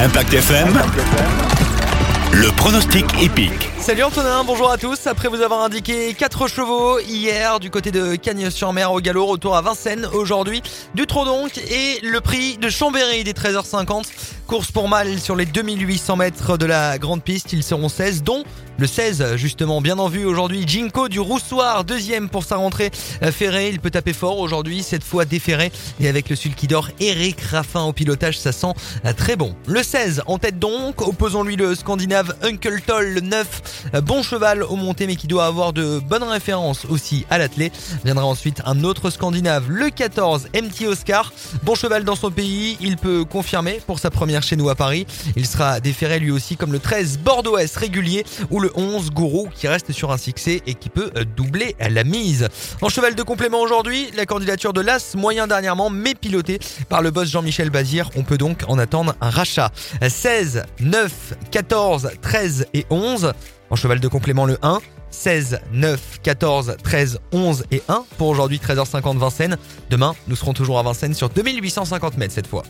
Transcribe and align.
Impact 0.00 0.34
FM. 0.34 0.82
Le 2.32 2.50
pronostic 2.56 3.04
épique. 3.22 3.70
Salut 3.78 4.02
Antonin, 4.02 4.42
bonjour 4.42 4.70
à 4.70 4.76
tous. 4.76 5.06
Après 5.06 5.28
vous 5.28 5.40
avoir 5.40 5.62
indiqué 5.62 6.14
4 6.14 6.48
chevaux 6.48 6.98
hier 6.98 7.60
du 7.60 7.70
côté 7.70 7.92
de 7.92 8.16
Cagnes-sur-Mer 8.16 8.90
au 8.92 9.00
galop, 9.00 9.26
retour 9.26 9.56
à 9.56 9.62
Vincennes 9.62 10.08
aujourd'hui. 10.12 10.62
Du 10.94 11.06
trot 11.06 11.24
donc 11.24 11.58
et 11.58 12.00
le 12.02 12.20
prix 12.20 12.58
de 12.58 12.68
Chambéry 12.68 13.22
des 13.22 13.34
13h50. 13.34 14.06
Course 14.46 14.70
pour 14.70 14.88
mal 14.88 15.18
sur 15.20 15.36
les 15.36 15.46
2800 15.46 16.16
mètres 16.16 16.58
de 16.58 16.66
la 16.66 16.98
grande 16.98 17.22
piste. 17.22 17.52
Ils 17.54 17.62
seront 17.62 17.88
16 17.88 18.22
dont 18.22 18.44
le 18.76 18.86
16 18.86 19.36
justement 19.36 19.80
bien 19.80 19.98
en 19.98 20.08
vue 20.08 20.26
aujourd'hui. 20.26 20.64
Jinko 20.66 21.08
du 21.08 21.18
Roussoir, 21.18 21.84
deuxième 21.84 22.28
pour 22.28 22.44
sa 22.44 22.56
rentrée 22.56 22.90
euh, 23.22 23.32
ferré. 23.32 23.70
Il 23.70 23.80
peut 23.80 23.90
taper 23.90 24.12
fort 24.12 24.38
aujourd'hui, 24.40 24.82
cette 24.82 25.02
fois 25.04 25.24
déferré. 25.24 25.72
Et 26.00 26.08
avec 26.08 26.28
le 26.28 26.36
sulky 26.36 26.66
d'or, 26.66 26.90
Eric 27.00 27.40
Raffin 27.40 27.82
au 27.84 27.92
pilotage, 27.92 28.38
ça 28.38 28.52
sent 28.52 28.74
euh, 29.06 29.12
très 29.14 29.36
bon. 29.36 29.54
Le 29.66 29.82
16 29.82 30.22
en 30.26 30.38
tête 30.38 30.58
donc, 30.58 31.00
opposons-lui 31.00 31.56
le 31.56 31.74
Scandinave 31.74 32.34
Uncle 32.42 32.80
Toll, 32.86 33.14
le 33.14 33.20
9. 33.20 33.62
euh, 33.94 34.00
Bon 34.02 34.22
cheval 34.22 34.62
au 34.62 34.76
monté 34.76 35.06
mais 35.06 35.16
qui 35.16 35.26
doit 35.26 35.46
avoir 35.46 35.72
de 35.72 36.00
bonnes 36.00 36.22
références 36.22 36.84
aussi 36.84 37.24
à 37.30 37.38
l'attelé. 37.38 37.72
Viendra 38.04 38.26
ensuite 38.26 38.60
un 38.66 38.84
autre 38.84 39.08
Scandinave, 39.10 39.70
le 39.70 39.88
14 39.88 40.48
MT 40.54 40.86
Oscar. 40.88 41.32
Bon 41.62 41.74
cheval 41.76 42.04
dans 42.04 42.16
son 42.16 42.30
pays, 42.30 42.76
il 42.80 42.96
peut 42.96 43.24
confirmer 43.24 43.80
pour 43.86 44.00
sa 44.00 44.10
première 44.10 44.33
chez 44.42 44.56
nous 44.56 44.68
à 44.68 44.74
Paris. 44.74 45.06
Il 45.36 45.46
sera 45.46 45.80
déféré 45.80 46.18
lui 46.18 46.30
aussi 46.30 46.56
comme 46.56 46.72
le 46.72 46.78
13 46.78 47.18
Bordeaux 47.18 47.58
S 47.58 47.76
régulier 47.76 48.24
ou 48.50 48.60
le 48.60 48.70
11 48.74 49.10
Gourou 49.10 49.48
qui 49.54 49.68
reste 49.68 49.92
sur 49.92 50.12
un 50.12 50.18
succès 50.18 50.62
et 50.66 50.74
qui 50.74 50.88
peut 50.88 51.10
euh, 51.16 51.24
doubler 51.24 51.76
la 51.78 52.04
mise. 52.04 52.48
En 52.80 52.88
cheval 52.88 53.14
de 53.14 53.22
complément 53.22 53.60
aujourd'hui, 53.60 54.10
la 54.16 54.26
candidature 54.26 54.72
de 54.72 54.80
l'As 54.80 55.14
moyen 55.14 55.46
dernièrement 55.46 55.90
mais 55.90 56.14
piloté 56.14 56.58
par 56.88 57.02
le 57.02 57.10
boss 57.10 57.30
Jean-Michel 57.30 57.70
Bazir. 57.70 58.10
On 58.16 58.22
peut 58.22 58.38
donc 58.38 58.62
en 58.68 58.78
attendre 58.78 59.14
un 59.20 59.30
rachat. 59.30 59.70
16, 60.06 60.64
9, 60.80 61.34
14, 61.50 62.10
13 62.20 62.66
et 62.74 62.86
11. 62.90 63.32
En 63.70 63.76
cheval 63.76 64.00
de 64.00 64.08
complément 64.08 64.46
le 64.46 64.58
1. 64.62 64.80
16, 65.10 65.60
9, 65.72 66.20
14, 66.22 66.76
13, 66.82 67.20
11 67.32 67.64
et 67.70 67.82
1 67.88 68.04
pour 68.18 68.28
aujourd'hui 68.28 68.58
13h50 68.58 69.18
Vincennes. 69.18 69.56
Demain, 69.88 70.14
nous 70.26 70.36
serons 70.36 70.52
toujours 70.52 70.78
à 70.78 70.82
Vincennes 70.82 71.14
sur 71.14 71.28
2850 71.28 72.18
mètres 72.18 72.34
cette 72.34 72.48
fois. 72.48 72.64